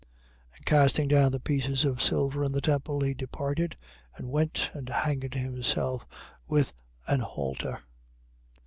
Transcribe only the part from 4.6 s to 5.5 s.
and hanged